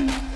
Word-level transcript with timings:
Mm-hmm. 0.00 0.29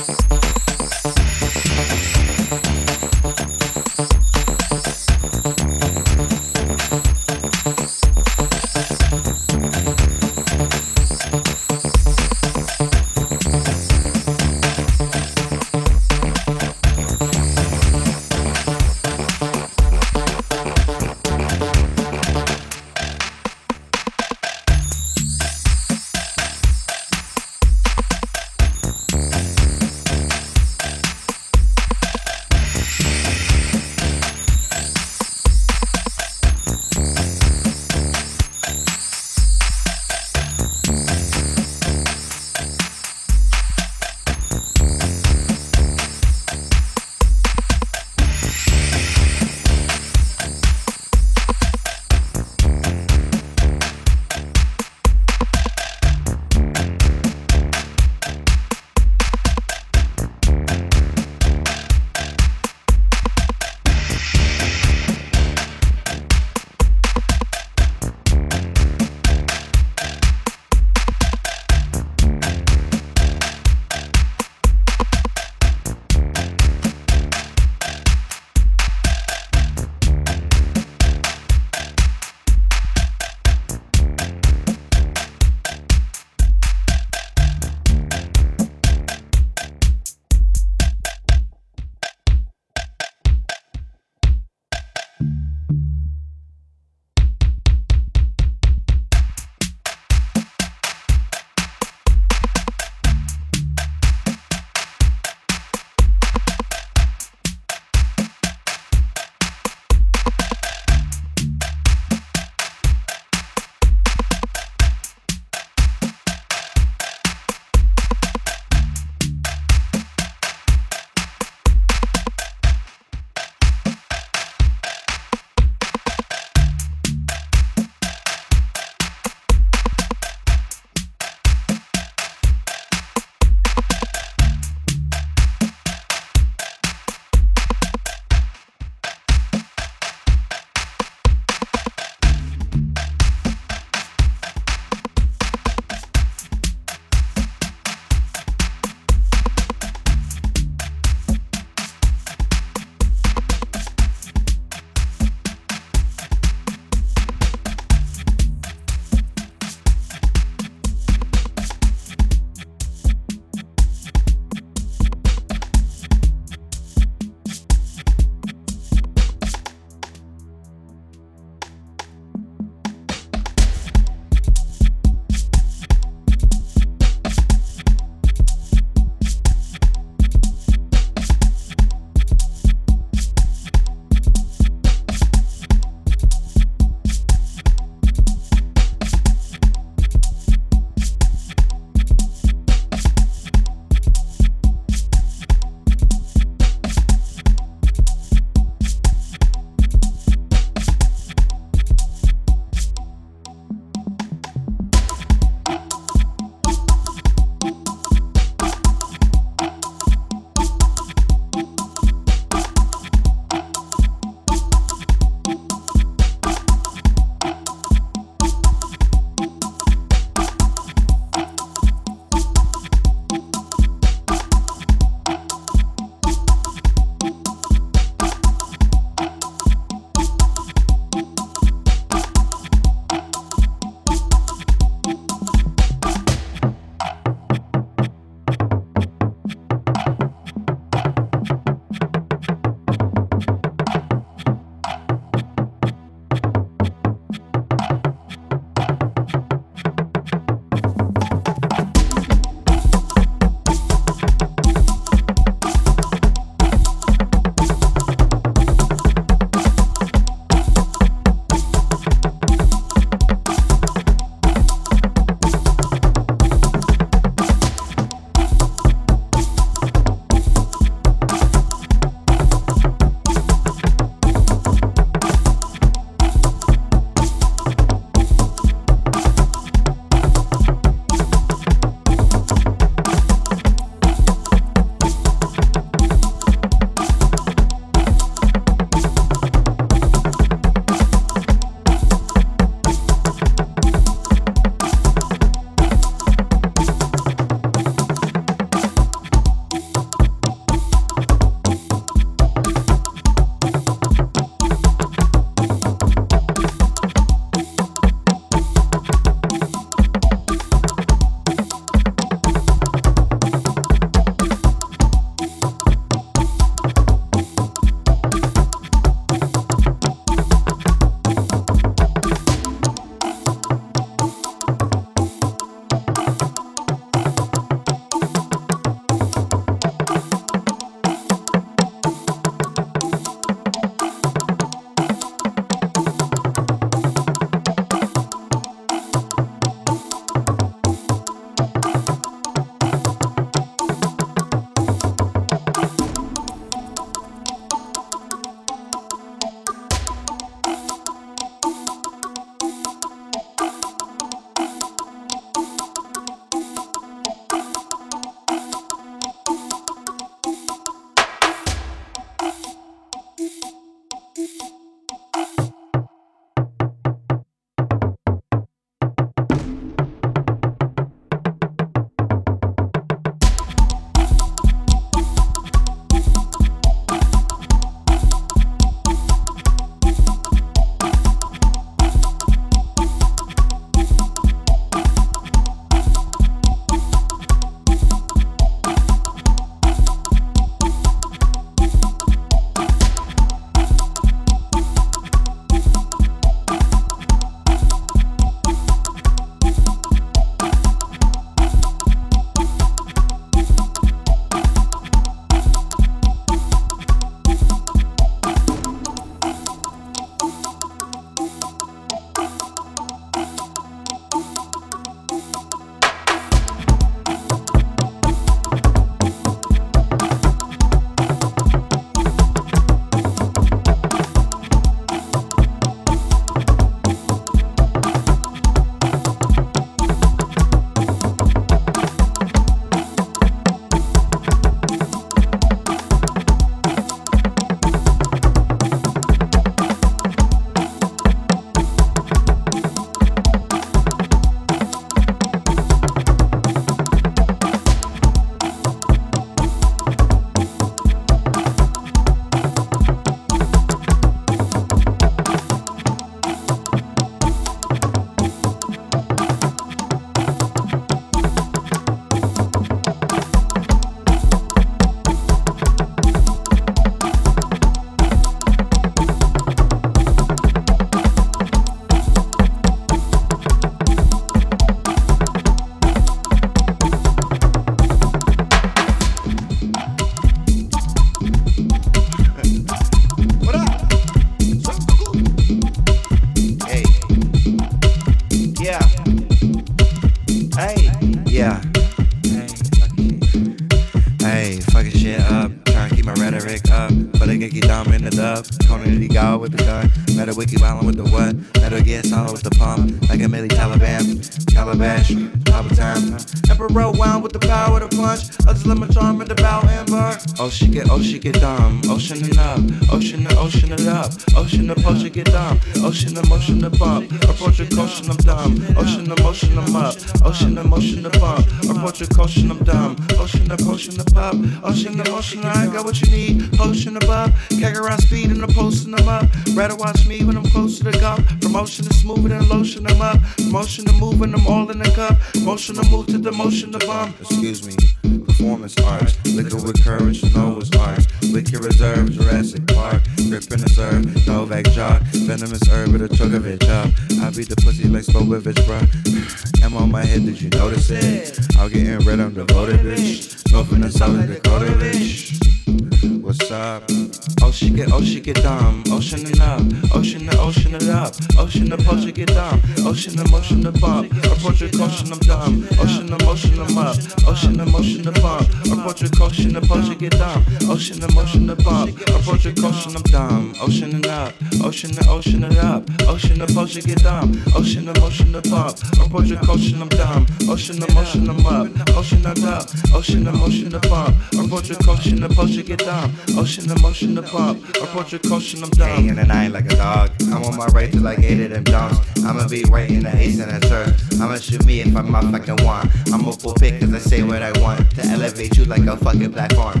It 560.92 561.02
up. 561.30 561.58
Ocean 561.58 561.90
to 561.90 561.96
potion 561.96 562.30
get 562.32 562.48
dumb. 562.48 562.80
Ocean 563.06 563.36
to 563.36 563.50
motion 563.50 563.82
to. 563.82 563.88
Approach 563.88 564.80
your 564.80 564.90
caution, 564.90 565.32
I'm 565.32 565.38
dumb. 565.40 565.86
Ocean 565.98 566.26
to 566.26 566.44
motion, 566.44 566.80
I'm 566.80 566.98
up. 566.98 567.16
Ocean 567.46 567.78
to 567.78 567.86
motion 567.86 568.22
to. 568.24 568.30
Approach 568.30 569.22
your 569.22 569.30
caution, 569.30 569.72
the 569.72 569.80
potion 569.80 570.18
get 570.18 570.32
dumb. 570.32 570.64
Ocean 570.88 571.20
to 571.20 571.32
motion 571.34 571.66
to 571.68 571.76
bump. 571.76 572.20
Approach 572.28 572.64
your 572.64 572.74
caution, 572.74 573.16
I'm 573.16 573.22
dumb. 573.22 573.74
Ocean 573.80 574.14
and 574.14 574.26
up. 574.26 574.54
Ocean 574.82 575.10
to 575.10 575.28
ocean 575.28 575.64
it 575.64 575.78
up. 575.78 576.04
Ocean 576.22 576.58
to 576.58 576.66
potion 576.66 577.02
get 577.02 577.22
dumb. 577.22 577.62
Ocean 577.74 578.06
to 578.06 578.20
motion 578.20 578.52
to 578.52 578.62
bump. 578.70 578.96
Approach 579.20 579.48
your 579.48 579.60
caution, 579.60 580.02
I'm 580.02 580.08
dumb. 580.08 580.46
Ocean 580.68 580.96
to 581.00 581.14
motion, 581.14 581.48
I'm 581.48 581.66
up. 581.66 582.16
Ocean 582.16 582.42
to 582.42 582.50
up. 582.66 582.86
Ocean 583.14 583.44
to 583.44 583.52
motion 583.52 583.90
to. 583.90 584.00
Approach 584.00 584.88
your 584.88 584.98
caution, 584.98 585.40
the 585.40 585.48
potion 585.48 585.84
get 585.84 586.00
dumb. 586.00 586.32
Ocean 586.56 586.86
to 586.88 586.98
motion 587.00 587.34
to 587.36 587.42
bump. 587.42 587.84
Approach 587.96 588.32
your 588.32 588.40
caution, 588.40 588.82
I'm 588.82 588.90
dumb. 588.90 589.28
in 589.28 589.36
the 589.36 589.44
night 589.44 589.72
like 589.72 589.86
a 589.86 589.96
dog. 589.96 590.30
I'm 590.52 590.64
on 590.64 590.76
my 590.76 590.86
right 590.86 591.12
to 591.12 591.19
like 591.20 591.40
eight 591.40 591.60
of 591.60 591.70
them 591.70 591.84
Johns. 591.84 592.18
I'ma 592.44 592.68
be 592.68 592.82
in 592.82 593.22
the 593.22 593.32
ace 593.36 593.60
and 593.60 593.70
the 593.70 593.88
church. 593.88 594.40
I'ma 594.40 594.56
shoot 594.56 594.84
me 594.84 595.00
if 595.00 595.14
I'm 595.14 595.30
my 595.30 595.42
fucking 595.42 595.84
want. 595.84 596.10
I'ma 596.32 596.52
pull 596.52 596.74
pick 596.74 597.00
cause 597.00 597.12
I 597.12 597.18
say 597.18 597.42
what 597.42 597.62
I 597.62 597.72
want. 597.80 598.10
To 598.16 598.22
elevate 598.26 598.76
you 598.76 598.84
like 598.84 599.06
a 599.06 599.16
fucking 599.16 599.52
platform. 599.52 600.00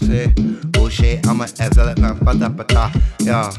Say, 0.00 0.32
oh 0.76 0.88
shit, 0.88 1.26
I'ma 1.26 1.46
envelop 1.60 1.98
my 1.98 2.12
pata 2.14 2.50
pata. 2.50 3.02
Yo, 3.20 3.50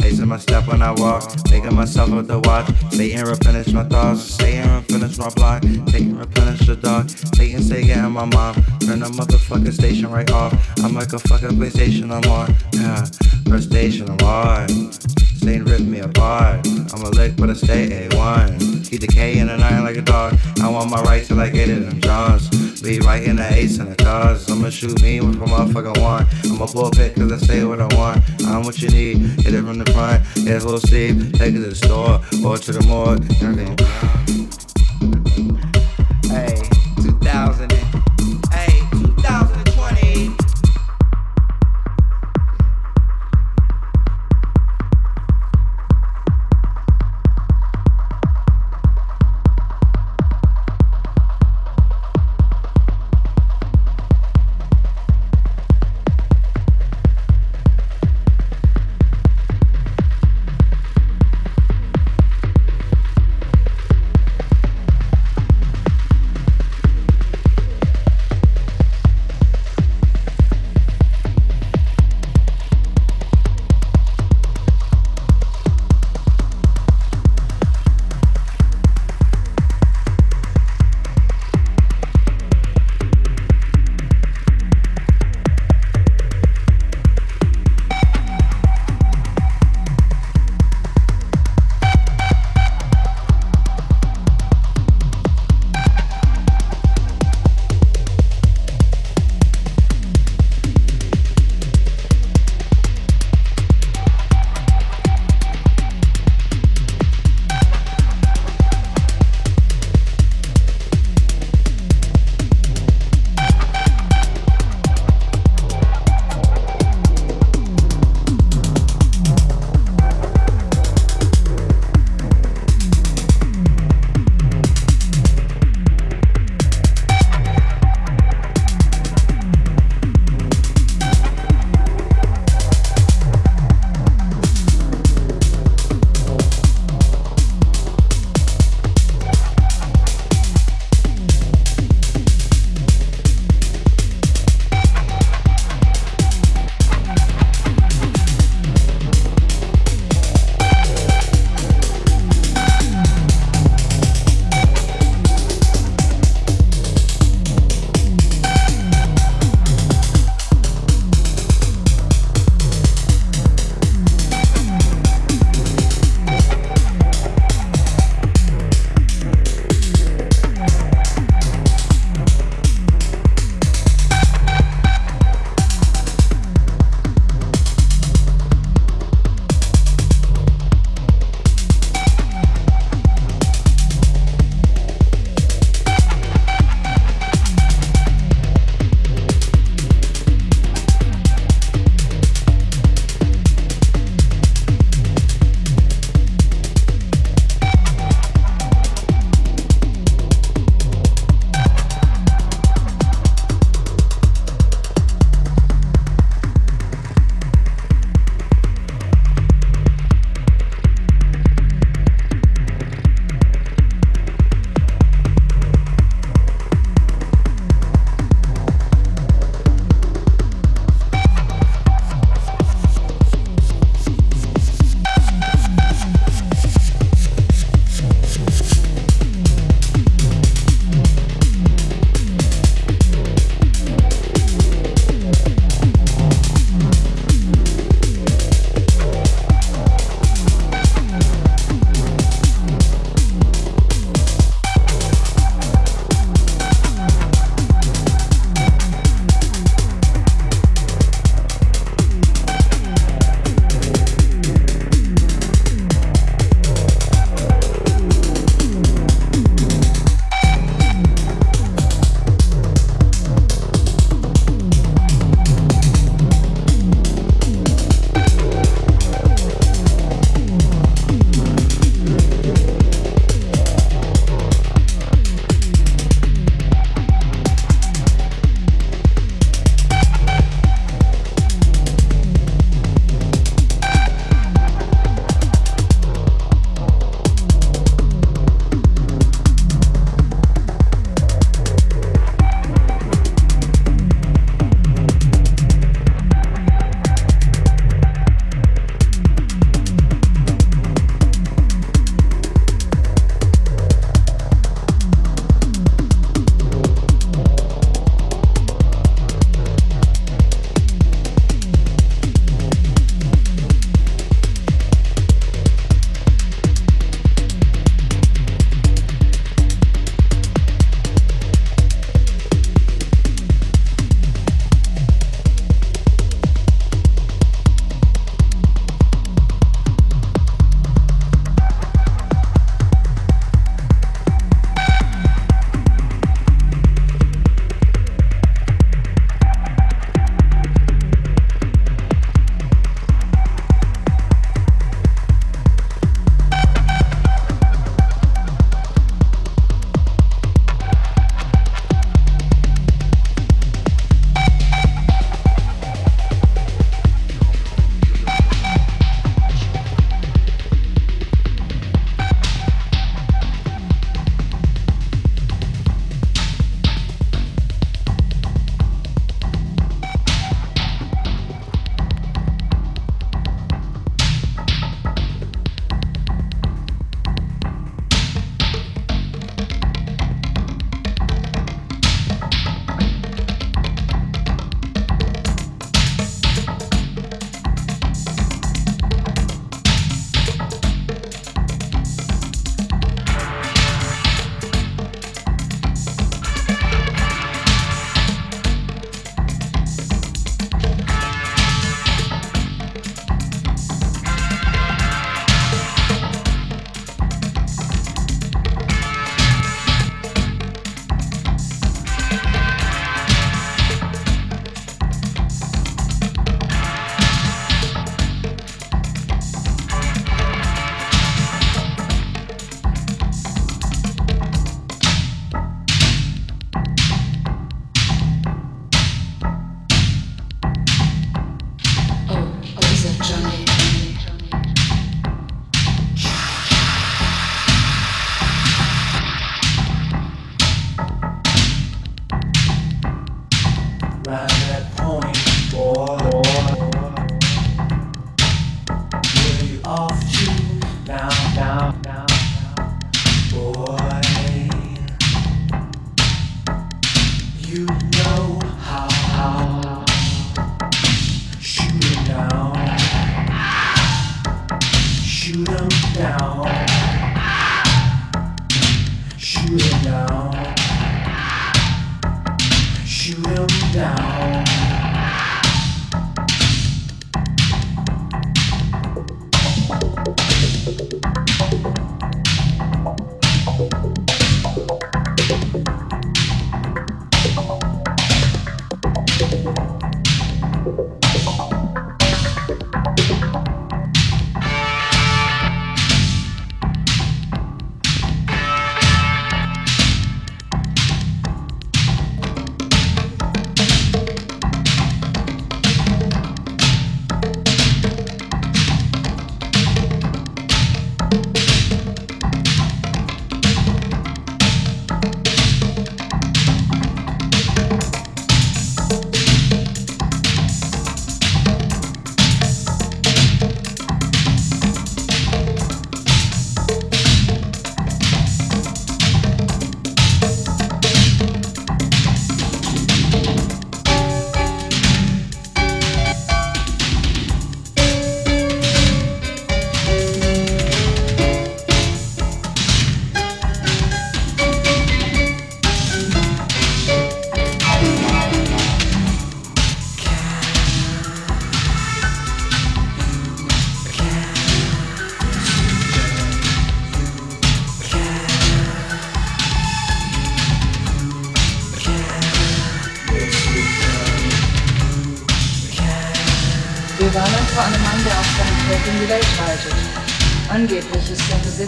Lacing 0.00 0.28
my 0.28 0.38
step 0.38 0.66
when 0.66 0.82
I 0.82 0.92
walk, 0.92 1.30
making 1.50 1.74
myself 1.74 2.10
up 2.12 2.26
the 2.26 2.40
watch. 2.40 2.68
Satan 2.92 3.26
replenish 3.26 3.72
my 3.72 3.84
thoughts, 3.84 4.22
Satan 4.22 4.76
replenish 4.76 5.18
my 5.18 5.28
block. 5.30 5.62
Satan 5.62 6.18
replenish 6.18 6.66
the 6.66 6.76
dog, 6.76 7.08
Satan 7.08 7.62
say 7.62 7.84
getting 7.84 8.10
my 8.10 8.24
mom. 8.24 8.54
Turn 8.80 9.00
the 9.00 9.06
motherfucking 9.06 9.72
station 9.72 10.10
right 10.10 10.30
off. 10.30 10.52
I'm 10.82 10.94
like 10.94 11.12
a 11.12 11.18
fucking 11.18 11.50
PlayStation, 11.50 12.10
I'm 12.10 12.30
on. 12.30 12.54
Yeah, 12.72 13.04
first 13.48 13.70
station, 13.70 14.08
I'm 14.08 14.18
on. 14.26 15.29
Satan 15.40 15.64
rip 15.64 15.80
me 15.80 16.00
apart. 16.00 16.66
I'm 16.92 17.02
a 17.02 17.08
lick, 17.08 17.34
but 17.36 17.48
I 17.48 17.54
stay 17.54 18.08
A1. 18.08 18.86
Keep 18.90 19.04
in 19.38 19.46
the 19.46 19.56
nine 19.56 19.82
like 19.84 19.96
a 19.96 20.02
dog. 20.02 20.36
I 20.60 20.68
want 20.68 20.90
my 20.90 21.00
right 21.02 21.24
to 21.26 21.34
like 21.34 21.54
eight 21.54 21.70
of 21.70 21.88
them 21.88 21.98
Johns. 22.02 22.82
Be 22.82 23.00
right 23.00 23.22
in 23.22 23.36
the 23.36 23.54
ace 23.54 23.78
and 23.78 23.90
the 23.90 23.96
cars. 23.96 24.50
I'ma 24.50 24.68
shoot 24.68 25.00
me 25.00 25.20
with 25.22 25.36
a 25.36 25.46
motherfucker 25.46 25.98
want. 25.98 26.28
I'ma 26.44 26.66
pull 26.66 26.88
a 26.88 26.90
bullpit 26.90 27.14
cause 27.14 27.32
I 27.32 27.38
say 27.38 27.64
what 27.64 27.80
I 27.80 27.88
want. 27.96 28.22
I'm 28.42 28.64
what 28.64 28.82
you 28.82 28.90
need. 28.90 29.16
Hit 29.40 29.54
it 29.54 29.62
from 29.62 29.78
the 29.78 29.90
front, 29.92 30.22
it 30.36 30.60
full 30.60 30.78
sleeve. 30.78 31.32
Take 31.32 31.54
it 31.54 31.62
to 31.62 31.70
the 31.70 31.74
store 31.74 32.20
or 32.44 32.58
to 32.58 32.72
the 32.72 32.82
morgue. 32.86 33.24
Hey, 36.28 36.60
2000. 37.02 37.79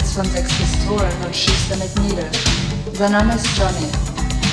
von 0.00 0.24
sechs 0.32 0.50
Pistolen 0.54 1.12
und 1.24 1.36
schießt 1.36 1.70
damit 1.70 1.98
nieder. 2.00 2.24
Sein 2.94 3.12
Name 3.12 3.34
ist 3.34 3.46
Johnny. 3.58 3.86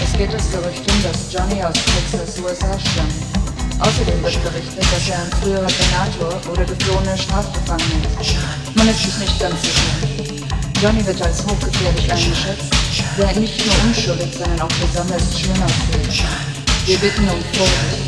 Es 0.03 0.11
geht 0.17 0.33
das 0.33 0.51
Gerücht 0.51 0.83
um, 0.91 1.03
dass 1.03 1.31
Johnny 1.31 1.63
aus 1.63 1.73
Texas, 1.73 2.39
USA 2.39 2.77
stammt. 2.77 3.79
Außerdem 3.79 4.21
wird 4.21 4.43
berichtet, 4.43 4.83
dass 4.83 5.07
er 5.07 5.19
ein 5.19 5.31
früherer 5.41 5.69
Senator 5.69 6.51
oder 6.51 6.65
geflohener 6.65 7.15
Strafgefangener 7.15 8.19
ist. 8.19 8.35
Man 8.75 8.89
ist 8.89 9.01
sich 9.01 9.17
nicht 9.17 9.39
ganz 9.39 9.61
sicher. 9.61 10.35
Johnny 10.81 11.05
wird 11.05 11.21
als 11.21 11.41
hochgefährlich 11.45 12.11
eingeschätzt, 12.11 12.73
der 13.17 13.39
nicht 13.39 13.65
nur 13.65 13.75
unschuldig, 13.85 14.33
sondern 14.37 14.59
auch 14.59 14.75
besonders 14.75 15.39
schön 15.39 15.63
aussieht. 15.63 16.25
Wir 16.85 16.97
bitten 16.97 17.29
um 17.29 17.41
Vorsicht. 17.53 17.98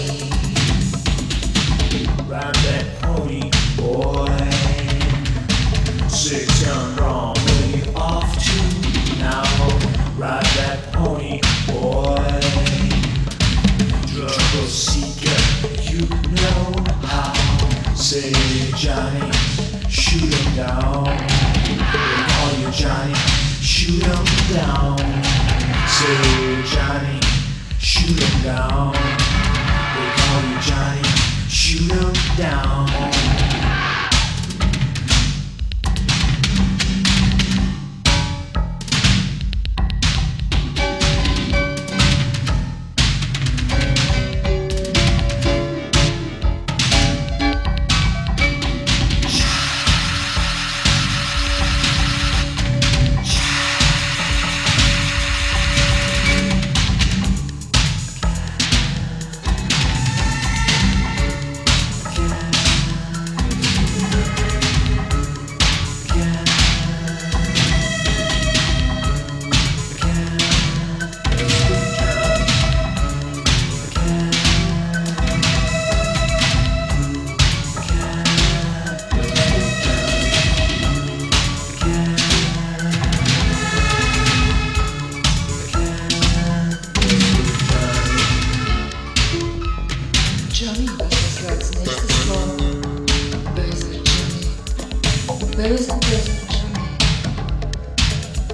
very 95.61 95.77
successful. 95.77 96.57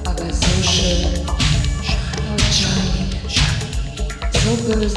I 0.06 0.10
so 0.12 0.26
good, 0.26 0.28
so 0.28 0.52
shiny, 0.68 1.14
so 4.34 4.56
good. 4.68 4.92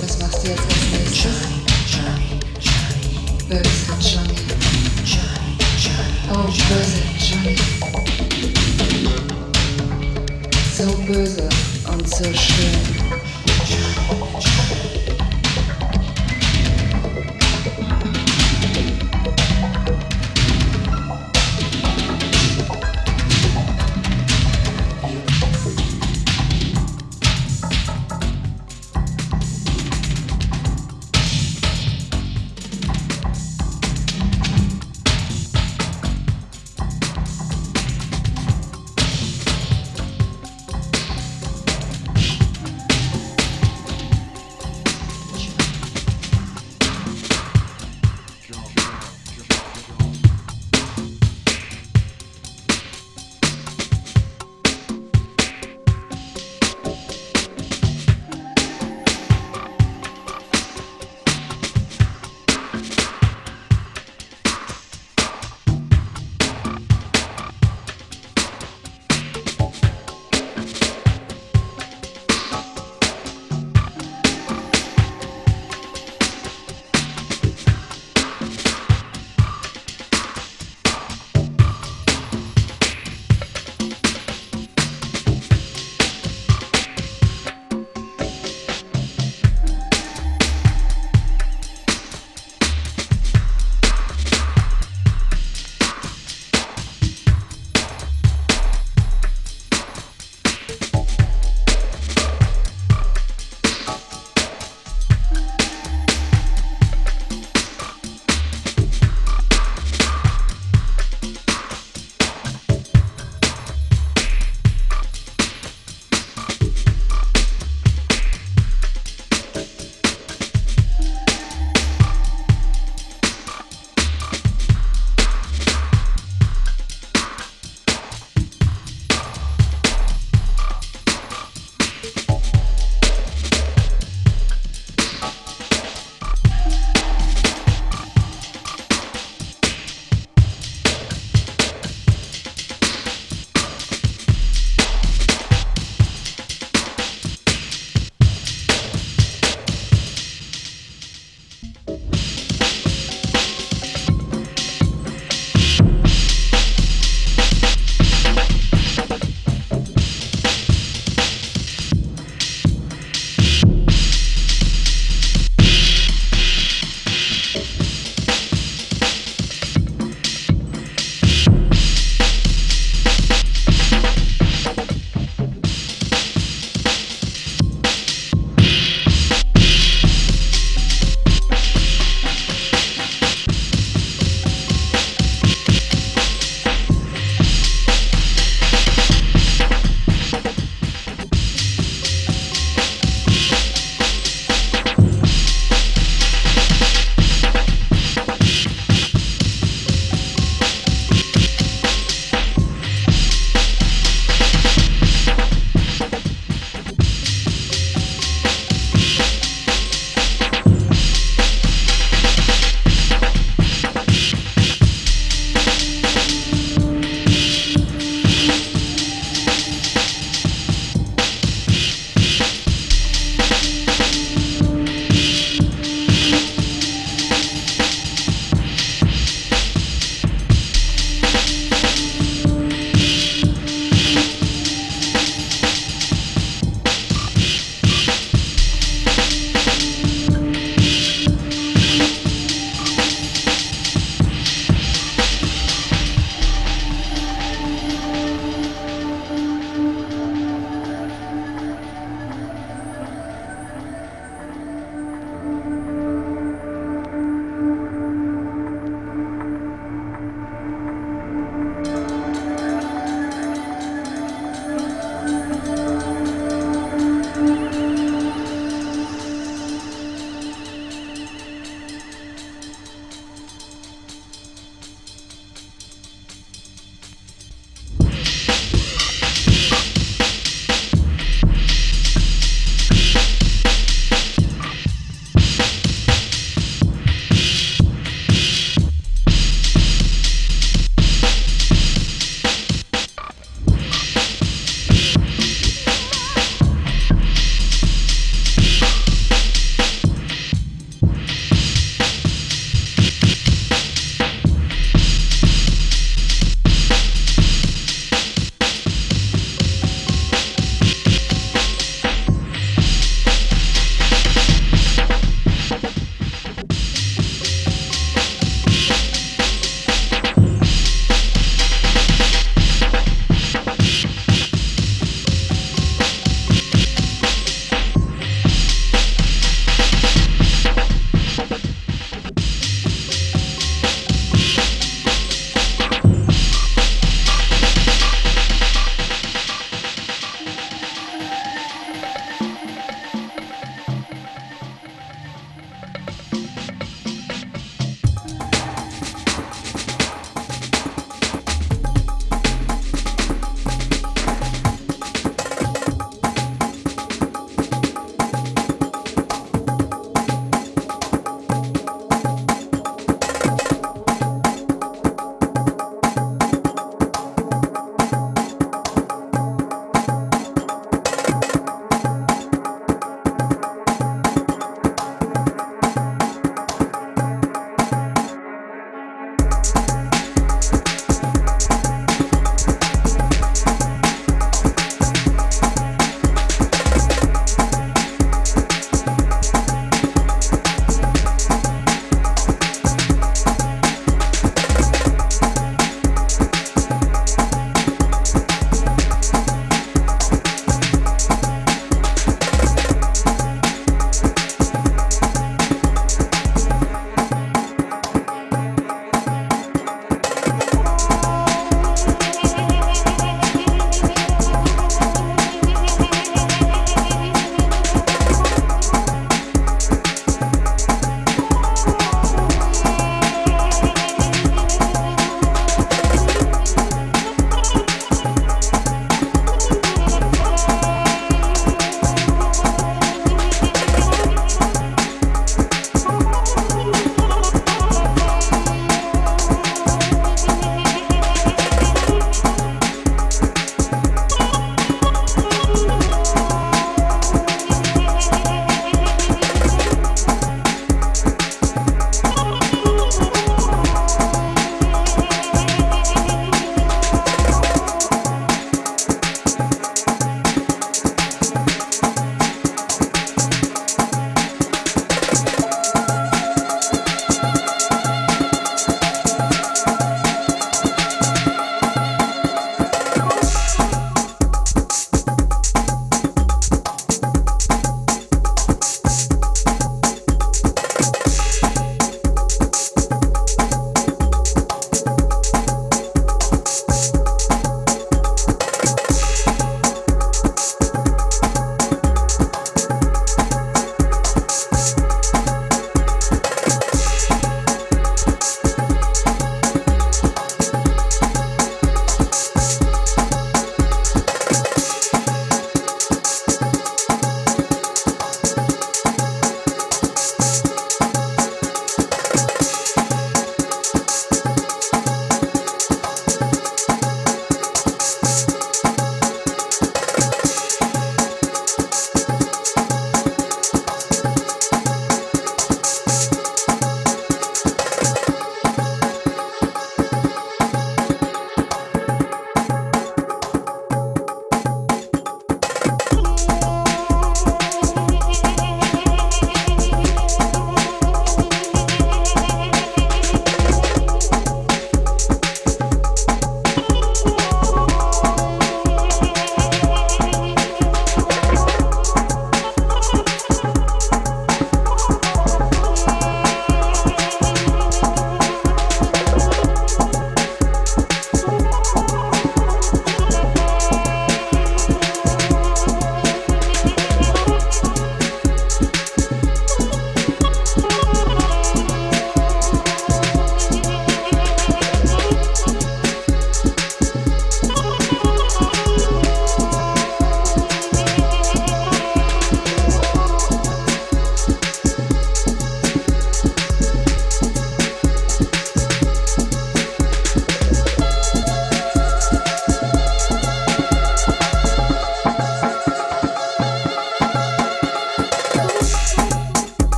Das 0.00 0.18
machst 0.18 0.40
du 0.42 0.48
jetzt 0.48 0.66
als 0.68 0.84
nächstes. 0.92 1.38
Böse 3.48 3.70
Johnny. 4.00 4.38
Oh, 6.30 6.46
böse 6.68 7.02
So 10.76 10.86
böse 11.06 11.48
und 11.90 12.04
so 12.08 12.24
schön. 12.24 12.51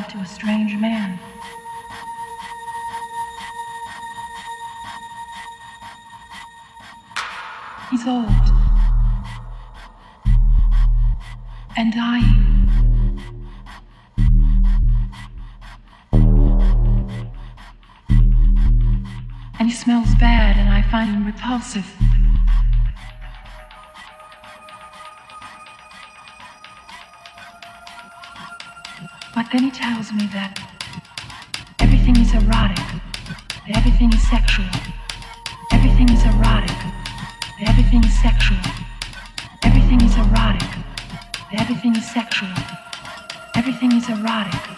Love 0.00 0.08
to 0.08 0.18
a 0.20 0.26
strange 0.26 0.74
man. 0.76 0.89
But 29.40 29.52
then 29.52 29.62
he 29.62 29.70
tells 29.70 30.12
me 30.12 30.26
that 30.34 30.60
everything 31.78 32.14
is 32.20 32.34
erotic, 32.34 32.76
that 32.76 33.74
everything 33.74 34.12
is 34.12 34.20
sexual. 34.28 34.68
Everything 35.72 36.10
is 36.10 36.22
erotic, 36.26 36.76
that 37.56 37.68
everything 37.70 38.04
is 38.04 38.20
sexual. 38.20 38.58
Everything 39.64 40.02
is 40.02 40.14
erotic, 40.14 40.68
that 41.50 41.58
everything 41.58 41.96
is 41.96 42.04
sexual. 42.12 42.52
Everything 43.56 43.92
is 43.92 44.10
erotic. 44.10 44.69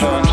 return. 0.00 0.27